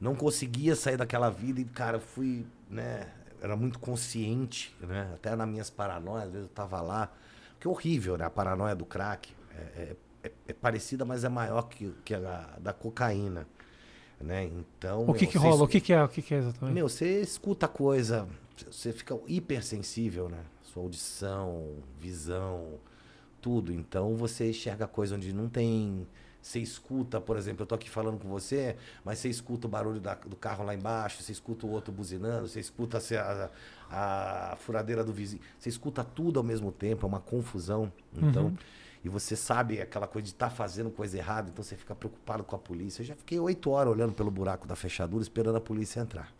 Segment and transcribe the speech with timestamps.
[0.00, 3.08] não conseguia sair daquela vida e, cara, eu fui, né?
[3.42, 5.10] Era muito consciente, né?
[5.14, 7.10] Até nas minhas paranoias, às vezes eu tava lá.
[7.58, 8.24] Que é horrível, né?
[8.24, 9.32] A paranoia do crack.
[9.54, 13.46] É, é, é- é parecida, mas é maior que, que a da cocaína.
[14.20, 14.44] Né?
[14.44, 15.04] Então.
[15.08, 15.52] O que meu, que rola?
[15.52, 16.02] O escu- que que é?
[16.04, 16.74] O que que é exatamente?
[16.74, 18.28] Meu, você escuta coisa,
[18.70, 20.40] você fica hipersensível, né?
[20.62, 22.74] Sua audição, visão,
[23.40, 23.72] tudo.
[23.72, 26.06] Então você enxerga coisa onde não tem.
[26.42, 30.00] Você escuta, por exemplo, eu tô aqui falando com você, mas você escuta o barulho
[30.00, 33.50] da- do carro lá embaixo, você escuta o outro buzinando, você escuta a,
[33.90, 35.42] a- a furadeira do vizinho.
[35.58, 37.92] Você escuta tudo ao mesmo tempo, é uma confusão.
[38.16, 38.54] Então,
[39.04, 42.56] e você sabe aquela coisa de estar fazendo coisa errada, então você fica preocupado com
[42.56, 43.02] a polícia.
[43.02, 46.32] Eu já fiquei oito horas olhando pelo buraco da fechadura, esperando a polícia entrar.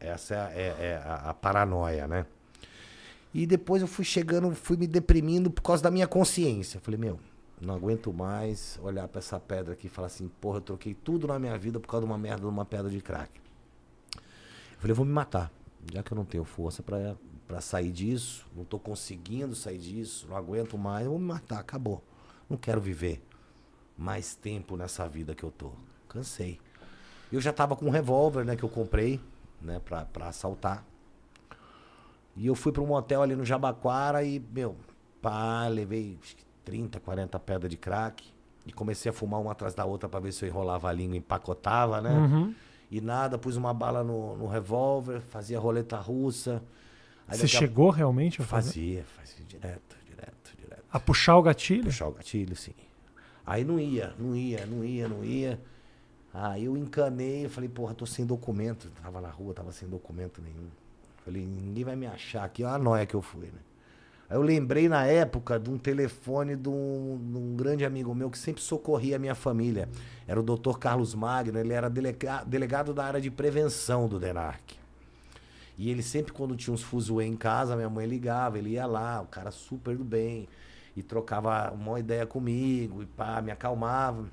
[0.00, 2.26] Essa é, a- é- é a, a paranoia, né?
[3.34, 6.80] E depois eu fui chegando, fui me deprimindo por causa da minha consciência.
[6.80, 7.18] Falei, meu,
[7.60, 11.26] não aguento mais olhar pra essa pedra aqui e falar assim, porra, eu troquei tudo
[11.26, 13.40] na minha vida por causa de uma merda de uma pedra de crack.
[14.14, 15.50] Eu falei, eu vou me matar.
[15.92, 20.36] Já que eu não tenho força pra sair disso, não tô conseguindo sair disso, não
[20.36, 22.02] aguento mais, eu vou me matar, acabou.
[22.50, 23.22] Não quero viver
[23.96, 25.72] mais tempo nessa vida que eu tô.
[26.08, 26.60] Cansei.
[27.32, 29.20] Eu já tava com um revólver, né, que eu comprei,
[29.60, 30.84] né, pra, pra assaltar.
[32.36, 34.76] E eu fui para um motel ali no Jabaquara e, meu,
[35.22, 36.18] pá, levei
[36.66, 38.22] 30, 40 pedras de crack.
[38.66, 41.16] E comecei a fumar uma atrás da outra para ver se eu enrolava a língua
[41.16, 42.10] empacotava, né?
[42.18, 42.52] Uhum.
[42.90, 46.60] E nada, pus uma bala no, no revólver, fazia roleta russa.
[47.28, 48.68] Aí Você daqui a- chegou realmente a fazer?
[48.68, 50.84] Fazia, fazia direto, direto, direto.
[50.92, 51.84] A puxar o gatilho?
[51.84, 52.72] Puxar o gatilho, sim.
[53.46, 55.60] Aí não ia, não ia, não ia, não ia.
[56.34, 58.90] Aí eu encanei, eu falei, porra, tô sem documento.
[59.02, 60.68] Tava na rua, tava sem documento nenhum.
[61.24, 62.62] Falei, ninguém vai me achar aqui.
[62.64, 63.60] Olha a noia que eu fui, né?
[64.28, 68.28] Aí eu lembrei na época de um telefone de um, de um grande amigo meu
[68.30, 69.88] que sempre socorria a minha família.
[70.26, 74.74] Era o doutor Carlos Magno, ele era delega- delegado da área de prevenção do DENARC.
[75.78, 79.20] E ele sempre, quando tinha uns fuzuê em casa, minha mãe ligava, ele ia lá,
[79.20, 80.48] o cara super do bem,
[80.96, 84.24] e trocava uma ideia comigo, e pá, me acalmava.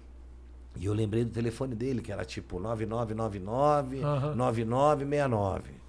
[0.78, 4.34] E eu lembrei do telefone dele, que era tipo 9999 Aham.
[4.36, 5.83] 9969.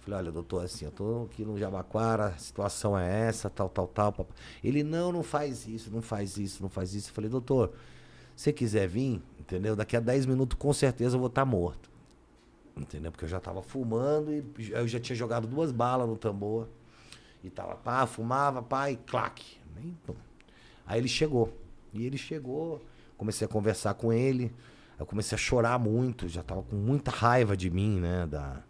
[0.00, 3.86] Falei, olha, doutor, assim, eu tô aqui no Jabaquara, a situação é essa, tal, tal,
[3.86, 4.28] tal.
[4.64, 7.10] Ele, não, não faz isso, não faz isso, não faz isso.
[7.10, 7.72] Eu falei, doutor,
[8.34, 9.76] se quiser vir, entendeu?
[9.76, 11.90] Daqui a 10 minutos, com certeza, eu vou estar morto.
[12.74, 13.12] Entendeu?
[13.12, 16.66] Porque eu já tava fumando e eu já tinha jogado duas balas no tambor.
[17.44, 19.58] E tava, pá, fumava, pá, e claque.
[19.76, 19.96] Nem-.
[20.86, 21.52] Aí ele chegou.
[21.92, 22.82] E ele chegou,
[23.18, 24.54] comecei a conversar com ele.
[24.98, 28.26] Eu comecei a chorar muito, já tava com muita raiva de mim, né?
[28.26, 28.62] Da,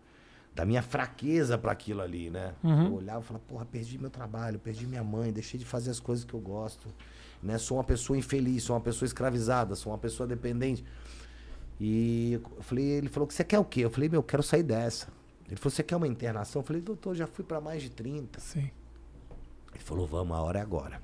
[0.61, 2.53] da minha fraqueza para aquilo ali, né?
[2.63, 2.85] Uhum.
[2.85, 5.99] Eu olhava e falava, porra, perdi meu trabalho, perdi minha mãe, deixei de fazer as
[5.99, 6.87] coisas que eu gosto.
[7.43, 7.57] Né?
[7.57, 10.85] Sou uma pessoa infeliz, sou uma pessoa escravizada, sou uma pessoa dependente.
[11.81, 13.81] E eu falei, ele falou que você quer o quê?
[13.81, 15.09] Eu falei, meu, eu quero sair dessa.
[15.47, 16.61] Ele falou, você quer uma internação?
[16.61, 18.39] Eu falei, doutor, já fui para mais de 30.
[18.39, 18.71] Sim.
[19.73, 21.01] Ele falou, vamos, a hora é agora.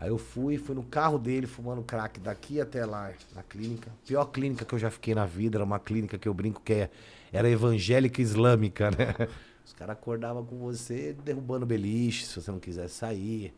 [0.00, 3.90] Aí eu fui, fui no carro dele, fumando crack daqui até lá, na clínica.
[4.06, 6.72] Pior clínica que eu já fiquei na vida, era uma clínica que eu brinco que
[6.72, 6.90] é,
[7.32, 9.28] era evangélica islâmica, né?
[9.66, 13.52] Os caras acordavam com você derrubando beliche, se você não quisesse sair,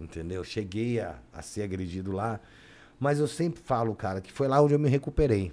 [0.00, 0.44] entendeu?
[0.44, 2.40] Cheguei a, a ser agredido lá.
[2.98, 5.52] Mas eu sempre falo, cara, que foi lá onde eu me recuperei.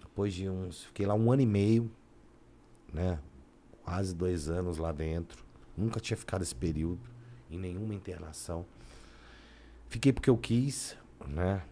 [0.00, 0.84] Depois de uns.
[0.84, 1.90] Fiquei lá um ano e meio,
[2.92, 3.18] né?
[3.82, 5.42] Quase dois anos lá dentro.
[5.76, 7.00] Nunca tinha ficado esse período
[7.50, 8.66] em nenhuma internação.
[9.88, 11.62] Fiquei porque eu quis, né?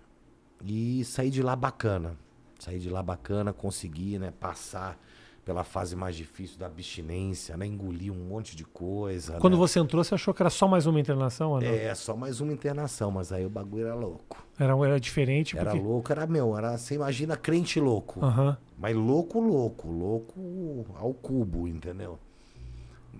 [0.65, 2.17] E saí de lá bacana.
[2.59, 4.99] Saí de lá bacana, consegui, né, passar
[5.45, 7.65] pela fase mais difícil da abstinência, né?
[7.67, 9.39] Engoli um monte de coisa.
[9.39, 9.59] Quando né?
[9.61, 11.53] você entrou, você achou que era só mais uma internação?
[11.53, 11.69] Ou não?
[11.69, 14.45] É, só mais uma internação, mas aí o bagulho era louco.
[14.59, 15.87] Era, era diferente Era porque...
[15.87, 18.25] louco, era meu, era, você imagina crente louco.
[18.25, 18.57] Aham.
[18.77, 22.19] Mas louco, louco, louco ao cubo, entendeu?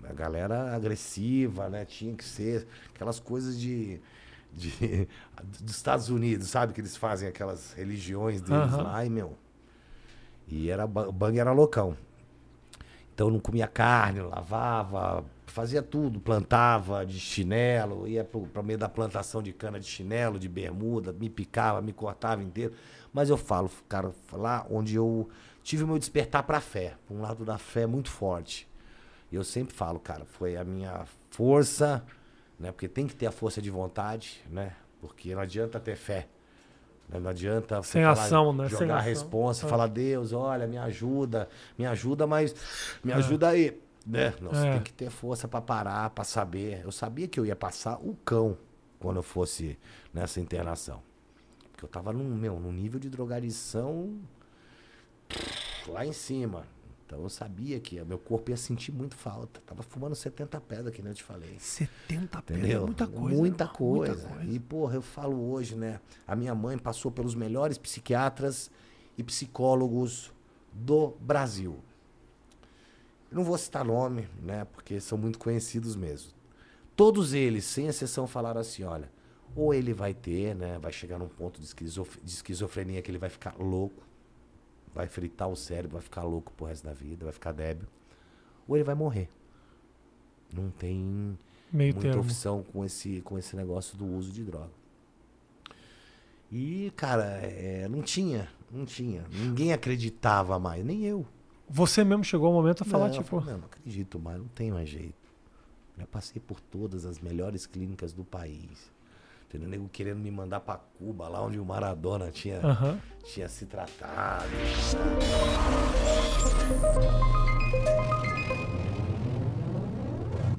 [0.03, 1.85] A galera agressiva, né?
[1.85, 4.01] Tinha que ser aquelas coisas de,
[4.57, 5.07] de
[5.61, 6.73] dos Estados Unidos, sabe?
[6.73, 8.83] Que eles fazem aquelas religiões deles Aham.
[8.83, 9.37] lá, e meu.
[10.47, 11.95] E era, o bang era loucão.
[13.13, 18.87] Então não comia carne, lavava, fazia tudo, plantava de chinelo, ia pro, pro meio da
[18.87, 22.73] plantação de cana de chinelo, de bermuda, me picava, me cortava inteiro.
[23.11, 25.27] Mas eu falo, cara, lá onde eu
[25.63, 28.67] tive o meu despertar pra fé, pra um lado da fé muito forte.
[29.31, 32.03] E eu sempre falo, cara, foi a minha força,
[32.59, 32.71] né?
[32.71, 34.73] Porque tem que ter a força de vontade, né?
[35.01, 36.27] Porque não adianta ter fé.
[37.09, 37.19] né?
[37.19, 38.65] Não adianta Sem falar- ação, né?
[38.67, 39.05] jogar Sem a ação.
[39.07, 39.69] responsa, É.
[39.69, 42.53] falar, Deus, olha, me ajuda, me ajuda, mas
[43.03, 43.81] me ajuda aí.
[44.05, 44.33] Né?
[44.41, 44.73] Não, É.
[44.73, 46.81] tem que ter força pra parar, pra saber.
[46.83, 48.57] Eu sabia que eu ia passar o cão
[48.99, 49.77] quando eu fosse
[50.13, 51.01] nessa internação.
[51.71, 54.17] Porque eu tava num, meu, num nível de drogadição
[55.87, 56.65] lá em cima.
[57.07, 59.61] Então eu sabia que meu corpo ia sentir muito falta.
[59.65, 61.55] Tava fumando 70 pedras, que nem eu te falei.
[61.57, 63.37] 70 pedras, muita coisa.
[63.37, 64.13] Muita coisa.
[64.15, 64.51] muita coisa.
[64.51, 66.01] E, porra, eu falo hoje, né?
[66.27, 68.69] A minha mãe passou pelos melhores psiquiatras
[69.17, 70.33] e psicólogos
[70.73, 71.79] do Brasil.
[73.31, 74.65] Eu não vou citar nome, né?
[74.65, 76.31] Porque são muito conhecidos mesmo.
[76.95, 79.09] Todos eles, sem exceção, falaram assim: olha,
[79.55, 80.77] ou ele vai ter, né?
[80.79, 84.03] Vai chegar num ponto de, esquizof- de esquizofrenia que ele vai ficar louco,
[84.97, 87.87] vai fritar o cérebro, vai ficar louco pro resto da vida, vai ficar débil,
[88.67, 89.29] ou ele vai morrer.
[90.51, 91.37] Não tem
[91.71, 92.23] Meio muita termo.
[92.23, 94.71] opção com esse, com esse negócio do uso de droga.
[96.51, 99.23] E, cara, é, não tinha, não tinha.
[99.31, 101.23] Ninguém acreditava mais, nem eu.
[101.69, 104.71] Você mesmo chegou ao momento a falar, não, tipo, não, não acredito mais, não tem
[104.71, 105.13] mais jeito.
[105.95, 108.91] Já passei por todas as melhores clínicas do país.
[109.47, 109.69] Entendeu?
[109.69, 112.99] Nego querendo me mandar pra Cuba, lá onde o Maradona tinha, uhum.
[113.23, 114.45] tinha se tratado.